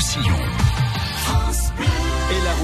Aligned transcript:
Roussillon. 0.00 0.59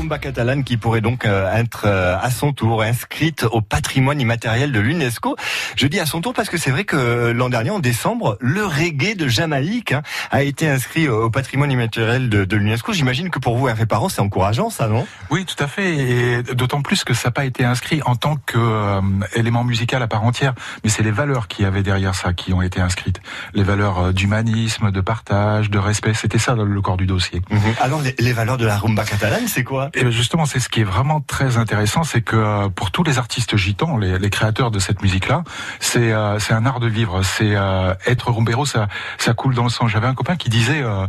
Rumba 0.07 0.19
catalane 0.19 0.63
qui 0.63 0.77
pourrait 0.77 1.01
donc 1.01 1.25
euh, 1.25 1.53
être 1.53 1.83
euh, 1.87 2.17
à 2.23 2.31
son 2.31 2.53
tour 2.53 2.83
inscrite 2.83 3.45
au 3.51 3.61
patrimoine 3.61 4.21
immatériel 4.21 4.71
de 4.71 4.79
l'UNESCO. 4.79 5.35
Je 5.75 5.89
dis 5.89 5.99
à 5.99 6.07
son 6.07 6.21
tour 6.21 6.33
parce 6.33 6.49
que 6.49 6.59
c'est 6.59 6.71
vrai 6.71 6.85
que 6.85 7.33
l'an 7.33 7.49
dernier, 7.49 7.71
en 7.71 7.81
décembre, 7.81 8.39
le 8.41 8.65
reggae 8.65 9.17
de 9.17 9.27
Jamaïque 9.27 9.91
hein, 9.91 10.03
a 10.31 10.45
été 10.45 10.69
inscrit 10.69 11.09
au 11.09 11.29
patrimoine 11.29 11.73
immatériel 11.73 12.29
de, 12.29 12.45
de 12.45 12.57
l'UNESCO. 12.57 12.93
J'imagine 12.93 13.31
que 13.31 13.41
pour 13.41 13.57
vous, 13.57 13.67
Hervé 13.67 13.85
Parent, 13.85 14.09
c'est 14.09 14.21
encourageant 14.21 14.71
ça, 14.71 14.87
non? 14.87 15.09
Oui, 15.31 15.45
tout 15.45 15.61
à 15.63 15.67
fait. 15.67 15.97
Et 15.97 16.43
d'autant 16.55 16.83
plus 16.83 17.03
que 17.03 17.13
ça 17.13 17.29
n'a 17.29 17.33
pas 17.33 17.45
été 17.45 17.65
inscrit 17.65 18.01
en 18.07 18.15
tant 18.15 18.37
qu'élément 18.37 19.65
musical 19.65 20.01
à 20.05 20.07
part 20.07 20.23
entière. 20.23 20.55
Mais 20.85 20.91
c'est 20.91 21.03
les 21.03 21.11
valeurs 21.11 21.49
qui 21.49 21.65
avaient 21.65 21.83
derrière 21.83 22.15
ça 22.15 22.33
qui 22.33 22.53
ont 22.53 22.63
été 22.63 22.81
inscrites. 22.81 23.21
Les 23.55 23.65
valeurs 23.65 23.99
euh, 23.99 24.13
d'humanisme, 24.13 24.93
de 24.93 25.01
partage, 25.01 25.69
de 25.69 25.79
respect. 25.79 26.15
C'était 26.15 26.39
ça 26.39 26.55
le 26.55 26.81
corps 26.81 26.97
du 26.97 27.07
dossier. 27.07 27.43
Alors 27.81 28.01
les, 28.03 28.15
les 28.21 28.33
valeurs 28.33 28.57
de 28.57 28.67
la 28.67 28.79
rumba 28.79 29.05
catalane, 29.05 29.49
c'est 29.49 29.65
quoi? 29.65 29.91
Et 29.99 30.13
justement, 30.13 30.45
c'est 30.45 30.61
ce 30.61 30.69
qui 30.69 30.83
est 30.83 30.85
vraiment 30.85 31.23
très 31.23 31.57
intéressant, 31.57 32.03
c'est 32.03 32.21
que 32.21 32.37
euh, 32.37 32.69
pour 32.69 32.91
tous 32.91 33.03
les 33.03 33.17
artistes 33.17 33.57
gitans, 33.57 33.97
les, 33.97 34.19
les 34.19 34.29
créateurs 34.29 34.71
de 34.71 34.79
cette 34.79 35.01
musique-là, 35.01 35.43
c'est 35.81 36.13
euh, 36.13 36.39
c'est 36.39 36.53
un 36.53 36.67
art 36.67 36.81
de 36.81 36.87
vivre. 36.87 37.23
C'est 37.23 37.57
euh, 37.57 37.95
être 38.07 38.31
rumbero, 38.31 38.67
ça 38.67 38.89
ça 39.17 39.33
coule 39.33 39.55
dans 39.55 39.65
le 39.65 39.71
sang. 39.71 39.89
J'avais 39.89 40.07
un 40.07 40.15
copain 40.15 40.37
qui 40.37 40.51
disait, 40.51 40.83
euh, 40.83 41.07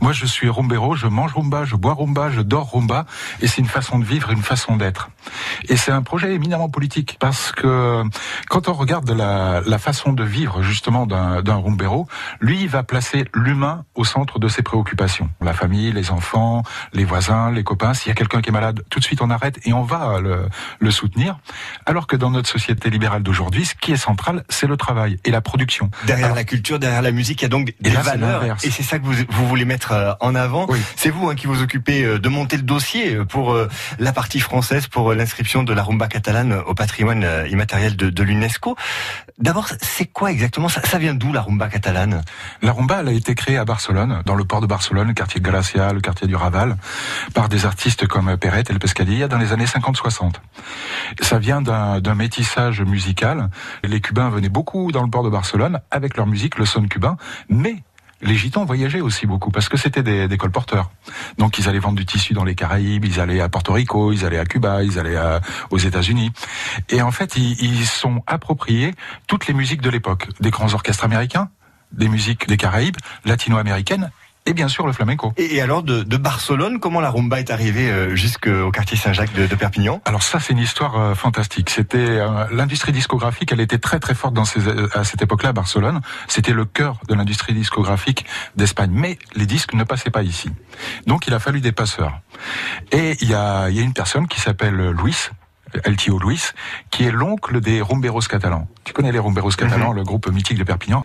moi 0.00 0.12
je 0.12 0.24
suis 0.24 0.48
rumbero, 0.48 0.94
je 0.94 1.06
mange 1.06 1.34
rumba, 1.34 1.66
je 1.66 1.76
bois 1.76 1.92
rumba, 1.92 2.30
je 2.30 2.40
dors 2.40 2.70
rumba, 2.72 3.04
et 3.42 3.46
c'est 3.46 3.60
une 3.60 3.68
façon 3.68 3.98
de 3.98 4.06
vivre, 4.06 4.30
une 4.30 4.42
façon 4.42 4.76
d'être. 4.78 5.10
Et 5.68 5.76
c'est 5.76 5.92
un 5.92 6.02
projet 6.02 6.32
éminemment 6.32 6.70
politique 6.70 7.18
parce 7.20 7.52
que 7.52 8.02
quand 8.48 8.68
on 8.68 8.72
regarde 8.72 9.10
la, 9.10 9.60
la 9.60 9.78
façon 9.78 10.14
de 10.14 10.24
vivre 10.24 10.62
justement 10.62 11.06
d'un 11.06 11.56
rumbero, 11.56 12.08
lui 12.40 12.62
il 12.62 12.68
va 12.68 12.84
placer 12.84 13.26
l'humain 13.34 13.84
au 13.94 14.04
centre 14.04 14.38
de 14.38 14.48
ses 14.48 14.62
préoccupations. 14.62 15.28
La 15.42 15.52
famille, 15.52 15.92
les 15.92 16.10
enfants, 16.10 16.62
les 16.94 17.04
voisins, 17.04 17.50
les 17.50 17.64
copains. 17.64 17.92
S'il 17.92 18.08
y 18.08 18.12
a 18.12 18.14
quelqu'un 18.30 18.42
qui 18.42 18.48
est 18.50 18.52
malade, 18.52 18.82
tout 18.90 19.00
de 19.00 19.04
suite 19.04 19.20
on 19.22 19.30
arrête 19.30 19.58
et 19.66 19.72
on 19.72 19.82
va 19.82 20.20
le, 20.20 20.48
le 20.78 20.90
soutenir. 20.90 21.38
Alors 21.86 22.06
que 22.06 22.16
dans 22.16 22.30
notre 22.30 22.48
société 22.48 22.88
libérale 22.90 23.22
d'aujourd'hui, 23.22 23.66
ce 23.66 23.74
qui 23.74 23.92
est 23.92 23.96
central, 23.96 24.44
c'est 24.48 24.66
le 24.66 24.76
travail 24.76 25.18
et 25.24 25.30
la 25.30 25.40
production. 25.40 25.90
Derrière 26.06 26.26
Alors- 26.26 26.36
la 26.36 26.44
culture, 26.44 26.78
derrière 26.78 27.02
la 27.02 27.10
musique, 27.10 27.40
il 27.42 27.44
y 27.44 27.46
a 27.46 27.48
donc 27.48 27.74
des 27.80 27.90
là, 27.90 28.00
c'est 28.04 28.10
valeurs. 28.10 28.56
Et 28.62 28.70
c'est 28.70 28.82
ça 28.82 28.98
que 28.98 29.04
vous, 29.04 29.14
vous 29.28 29.48
voulez 29.48 29.64
mettre 29.64 29.92
euh, 29.92 30.12
en 30.20 30.34
avant. 30.34 30.66
Oui. 30.68 30.78
C'est 30.96 31.10
vous 31.10 31.28
hein, 31.28 31.34
qui 31.34 31.46
vous 31.46 31.60
occupez 31.62 32.04
euh, 32.04 32.18
de 32.18 32.28
monter 32.28 32.56
le 32.56 32.62
dossier 32.62 33.14
euh, 33.16 33.24
pour 33.24 33.52
euh, 33.52 33.68
la 33.98 34.12
partie 34.12 34.40
française, 34.40 34.86
pour 34.86 35.10
euh, 35.10 35.14
l'inscription 35.14 35.62
de 35.62 35.72
la 35.72 35.82
rumba 35.82 36.06
catalane 36.08 36.52
au 36.66 36.74
patrimoine 36.74 37.24
euh, 37.24 37.48
immatériel 37.48 37.96
de, 37.96 38.10
de 38.10 38.22
l'UNESCO. 38.22 38.76
D'abord, 39.40 39.68
c'est 39.80 40.04
quoi 40.04 40.30
exactement 40.30 40.68
ça, 40.68 40.98
vient 40.98 41.14
d'où 41.14 41.32
la 41.32 41.40
rumba 41.40 41.68
catalane? 41.68 42.22
La 42.60 42.72
rumba, 42.72 43.00
elle 43.00 43.08
a 43.08 43.12
été 43.12 43.34
créée 43.34 43.56
à 43.56 43.64
Barcelone, 43.64 44.22
dans 44.26 44.34
le 44.34 44.44
port 44.44 44.60
de 44.60 44.66
Barcelone, 44.66 45.08
le 45.08 45.14
quartier 45.14 45.40
de 45.40 45.48
Gracia, 45.48 45.94
le 45.94 46.00
quartier 46.02 46.26
du 46.26 46.36
Raval, 46.36 46.76
par 47.32 47.48
des 47.48 47.64
artistes 47.64 48.06
comme 48.06 48.36
Perret 48.36 48.64
et 48.68 48.72
le 48.72 48.78
Pescadilla 48.78 49.28
dans 49.28 49.38
les 49.38 49.52
années 49.52 49.64
50-60. 49.64 50.34
Ça 51.22 51.38
vient 51.38 51.62
d'un 51.62 52.14
métissage 52.14 52.82
musical. 52.82 53.48
Les 53.82 54.02
Cubains 54.02 54.28
venaient 54.28 54.50
beaucoup 54.50 54.92
dans 54.92 55.02
le 55.02 55.08
port 55.08 55.24
de 55.24 55.30
Barcelone 55.30 55.80
avec 55.90 56.18
leur 56.18 56.26
musique, 56.26 56.58
le 56.58 56.66
son 56.66 56.82
cubain, 56.86 57.16
mais 57.48 57.76
les 58.22 58.36
gitans 58.36 58.64
voyageaient 58.64 59.00
aussi 59.00 59.26
beaucoup 59.26 59.50
parce 59.50 59.68
que 59.68 59.76
c'était 59.76 60.02
des, 60.02 60.28
des 60.28 60.36
colporteurs. 60.38 60.90
Donc 61.38 61.58
ils 61.58 61.68
allaient 61.68 61.78
vendre 61.78 61.96
du 61.96 62.06
tissu 62.06 62.34
dans 62.34 62.44
les 62.44 62.54
Caraïbes, 62.54 63.04
ils 63.04 63.20
allaient 63.20 63.40
à 63.40 63.48
Porto 63.48 63.72
Rico, 63.72 64.12
ils 64.12 64.24
allaient 64.24 64.38
à 64.38 64.44
Cuba, 64.44 64.82
ils 64.82 64.98
allaient 64.98 65.16
à- 65.16 65.40
aux 65.70 65.78
États-Unis. 65.78 66.30
Et 66.90 67.02
en 67.02 67.10
fait, 67.10 67.36
ils, 67.36 67.62
ils 67.62 67.86
sont 67.86 68.22
appropriés 68.26 68.94
toutes 69.26 69.46
les 69.46 69.54
musiques 69.54 69.80
de 69.80 69.90
l'époque, 69.90 70.28
des 70.40 70.50
grands 70.50 70.72
orchestres 70.74 71.04
américains, 71.04 71.48
des 71.92 72.08
musiques 72.08 72.46
des 72.46 72.56
Caraïbes, 72.56 72.96
latino-américaines 73.24 74.10
et 74.50 74.52
bien 74.52 74.68
sûr 74.68 74.86
le 74.86 74.92
flamenco. 74.92 75.32
et, 75.36 75.54
et 75.54 75.60
alors 75.62 75.82
de, 75.82 76.02
de 76.02 76.16
Barcelone, 76.16 76.80
comment 76.80 77.00
la 77.00 77.10
rumba 77.10 77.38
est 77.38 77.50
arrivée 77.50 77.88
euh, 77.88 78.16
jusqu'au 78.16 78.70
quartier 78.72 78.96
Saint-Jacques 78.96 79.32
de, 79.32 79.46
de 79.46 79.54
Perpignan? 79.54 80.02
Alors 80.04 80.24
ça, 80.24 80.40
c'est 80.40 80.52
une 80.52 80.58
histoire 80.58 80.98
euh, 80.98 81.14
fantastique. 81.14 81.70
C'était 81.70 81.98
euh, 81.98 82.46
l'industrie 82.50 82.92
discographique, 82.92 83.52
elle 83.52 83.60
était 83.60 83.78
très 83.78 84.00
très 84.00 84.14
forte 84.14 84.34
dans 84.34 84.44
ces, 84.44 84.66
euh, 84.66 84.88
à 84.92 85.04
cette 85.04 85.22
époque-là 85.22 85.50
à 85.50 85.52
Barcelone. 85.52 86.00
C'était 86.26 86.52
le 86.52 86.64
cœur 86.64 86.98
de 87.08 87.14
l'industrie 87.14 87.54
discographique 87.54 88.26
d'Espagne. 88.56 88.90
Mais 88.92 89.18
les 89.36 89.46
disques 89.46 89.74
ne 89.74 89.84
passaient 89.84 90.10
pas 90.10 90.22
ici. 90.22 90.50
Donc 91.06 91.28
il 91.28 91.34
a 91.34 91.38
fallu 91.38 91.60
des 91.60 91.72
passeurs. 91.72 92.20
Et 92.90 93.16
il 93.20 93.28
y 93.28 93.34
a, 93.34 93.68
il 93.70 93.76
y 93.76 93.78
a 93.78 93.82
une 93.82 93.94
personne 93.94 94.26
qui 94.26 94.40
s'appelle 94.40 94.90
Luis. 94.90 95.30
El 95.84 95.96
Tio 95.96 96.18
Luis, 96.18 96.42
qui 96.90 97.04
est 97.04 97.10
l'oncle 97.10 97.60
des 97.60 97.80
rumberos 97.80 98.20
catalans. 98.28 98.68
Tu 98.84 98.92
connais 98.92 99.12
les 99.12 99.18
rumberos 99.18 99.50
catalans, 99.50 99.92
le 99.92 100.02
groupe 100.02 100.28
mythique 100.28 100.58
de 100.58 100.64
Perpignan. 100.64 101.04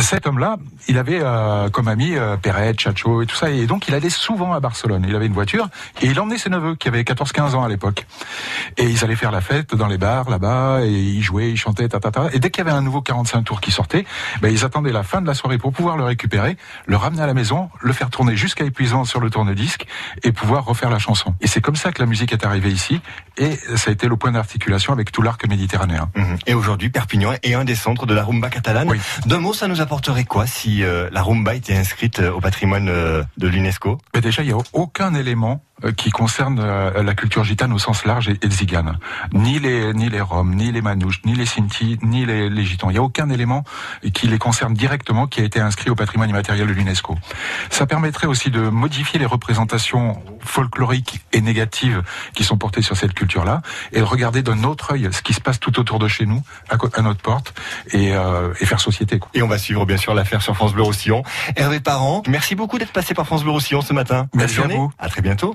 Cet 0.00 0.26
homme-là, 0.26 0.56
il 0.88 0.98
avait 0.98 1.20
euh, 1.22 1.70
comme 1.70 1.88
ami 1.88 2.16
euh, 2.16 2.36
Perret, 2.36 2.74
Chacho 2.76 3.22
et 3.22 3.26
tout 3.26 3.36
ça, 3.36 3.50
et 3.50 3.66
donc 3.66 3.88
il 3.88 3.94
allait 3.94 4.10
souvent 4.10 4.52
à 4.52 4.60
Barcelone. 4.60 5.04
Il 5.08 5.14
avait 5.14 5.26
une 5.26 5.32
voiture 5.32 5.68
et 6.00 6.06
il 6.06 6.20
emmenait 6.20 6.38
ses 6.38 6.50
neveux 6.50 6.74
qui 6.74 6.88
avaient 6.88 7.02
14-15 7.02 7.54
ans 7.54 7.64
à 7.64 7.68
l'époque. 7.68 8.06
Et 8.76 8.84
ils 8.84 9.04
allaient 9.04 9.16
faire 9.16 9.30
la 9.30 9.40
fête 9.40 9.74
dans 9.74 9.86
les 9.86 9.98
bars 9.98 10.28
là-bas, 10.28 10.80
et 10.82 10.90
ils 10.90 11.22
jouaient, 11.22 11.50
ils 11.50 11.56
chantaient, 11.56 11.88
ta, 11.88 12.00
ta, 12.00 12.10
ta. 12.10 12.28
Et 12.32 12.38
dès 12.38 12.50
qu'il 12.50 12.64
y 12.64 12.68
avait 12.68 12.76
un 12.76 12.82
nouveau 12.82 13.00
45 13.00 13.42
tours 13.42 13.60
qui 13.60 13.70
sortait, 13.70 14.04
ben, 14.40 14.52
ils 14.52 14.64
attendaient 14.64 14.92
la 14.92 15.02
fin 15.02 15.22
de 15.22 15.26
la 15.26 15.34
soirée 15.34 15.58
pour 15.58 15.72
pouvoir 15.72 15.96
le 15.96 16.04
récupérer, 16.04 16.56
le 16.86 16.96
ramener 16.96 17.22
à 17.22 17.26
la 17.26 17.34
maison, 17.34 17.70
le 17.80 17.92
faire 17.92 18.10
tourner 18.10 18.36
jusqu'à 18.36 18.64
épuisement 18.64 19.04
sur 19.04 19.20
le 19.20 19.30
tourne-disque 19.30 19.86
et 20.22 20.32
pouvoir 20.32 20.64
refaire 20.64 20.90
la 20.90 20.98
chanson. 20.98 21.34
Et 21.40 21.46
c'est 21.46 21.60
comme 21.60 21.76
ça 21.76 21.92
que 21.92 22.00
la 22.00 22.06
musique 22.06 22.32
est 22.32 22.44
arrivée 22.44 22.70
ici, 22.70 23.00
et 23.36 23.56
ça 23.76 23.90
a 23.90 23.92
été 23.92 24.01
le 24.08 24.16
point 24.16 24.32
d'articulation 24.32 24.92
avec 24.92 25.12
tout 25.12 25.22
l'arc 25.22 25.46
méditerranéen. 25.46 26.10
Mhm. 26.16 26.38
Et 26.46 26.54
aujourd'hui, 26.54 26.90
Perpignan 26.90 27.32
est 27.42 27.54
un 27.54 27.64
des 27.64 27.74
centres 27.74 28.06
de 28.06 28.14
la 28.14 28.24
rumba 28.24 28.50
catalane. 28.50 28.88
Oui. 28.88 29.00
D'un 29.26 29.38
mot, 29.38 29.52
ça 29.52 29.68
nous 29.68 29.80
apporterait 29.80 30.24
quoi 30.24 30.46
si 30.46 30.82
euh, 30.82 31.08
la 31.12 31.22
rumba 31.22 31.54
était 31.54 31.76
inscrite 31.76 32.20
euh, 32.20 32.32
au 32.32 32.40
patrimoine 32.40 32.88
euh, 32.88 33.22
de 33.38 33.48
l'UNESCO? 33.48 33.98
Déjà, 34.20 34.42
il 34.42 34.46
n'y 34.46 34.52
a 34.52 34.58
aucun 34.72 35.14
élément 35.14 35.62
qui 35.90 36.10
concerne 36.10 36.60
euh, 36.60 37.02
la 37.02 37.14
culture 37.14 37.44
gitane 37.44 37.72
au 37.72 37.78
sens 37.78 38.04
large 38.04 38.28
et, 38.28 38.38
et 38.42 38.50
zigane. 38.50 38.98
Ni 39.32 39.58
les, 39.58 39.92
ni 39.94 40.08
les 40.08 40.20
Roms, 40.20 40.54
ni 40.54 40.70
les 40.70 40.82
Manouches, 40.82 41.22
ni 41.24 41.34
les 41.34 41.46
Sinti, 41.46 41.98
ni 42.02 42.24
les, 42.24 42.48
les 42.48 42.64
Gitans. 42.64 42.90
Il 42.90 42.94
n'y 42.94 42.98
a 42.98 43.02
aucun 43.02 43.28
élément 43.30 43.64
qui 44.14 44.26
les 44.26 44.38
concerne 44.38 44.74
directement 44.74 45.26
qui 45.26 45.40
a 45.40 45.44
été 45.44 45.60
inscrit 45.60 45.90
au 45.90 45.94
patrimoine 45.94 46.30
immatériel 46.30 46.66
de 46.66 46.72
l'UNESCO. 46.72 47.16
Ça 47.70 47.86
permettrait 47.86 48.26
aussi 48.26 48.50
de 48.50 48.60
modifier 48.60 49.18
les 49.18 49.26
représentations 49.26 50.22
folkloriques 50.40 51.20
et 51.32 51.40
négatives 51.40 52.02
qui 52.34 52.44
sont 52.44 52.58
portées 52.58 52.82
sur 52.82 52.96
cette 52.96 53.14
culture-là 53.14 53.62
et 53.92 53.98
de 53.98 54.04
regarder 54.04 54.42
d'un 54.42 54.64
autre 54.64 54.92
œil 54.92 55.08
ce 55.12 55.22
qui 55.22 55.34
se 55.34 55.40
passe 55.40 55.60
tout 55.60 55.78
autour 55.80 55.98
de 55.98 56.08
chez 56.08 56.26
nous, 56.26 56.42
à, 56.68 57.02
notre 57.02 57.20
porte, 57.20 57.54
et, 57.92 58.14
euh, 58.14 58.52
et 58.60 58.66
faire 58.66 58.80
société. 58.80 59.18
Quoi. 59.18 59.30
Et 59.34 59.42
on 59.42 59.48
va 59.48 59.58
suivre 59.58 59.86
bien 59.86 59.96
sûr 59.96 60.14
l'affaire 60.14 60.42
sur 60.42 60.54
France 60.54 60.72
Bleu 60.72 60.82
Roussillon. 60.82 61.22
Hervé 61.56 61.80
Parent, 61.80 62.22
merci 62.28 62.54
beaucoup 62.54 62.78
d'être 62.78 62.92
passé 62.92 63.14
par 63.14 63.26
France 63.26 63.42
Bleu 63.42 63.52
Roussillon 63.52 63.82
ce 63.82 63.92
matin. 63.92 64.28
Merci 64.34 64.60
à 64.60 64.66
vous. 64.66 64.92
À 64.98 65.08
très 65.08 65.22
bientôt. 65.22 65.50